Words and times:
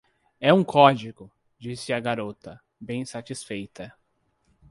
"É 0.39 0.51
um 0.51 0.63
código!”, 0.63 1.31
disse 1.59 1.93
a 1.93 1.99
garota, 1.99 2.59
bem 2.79 3.05
satisfeita 3.05 3.93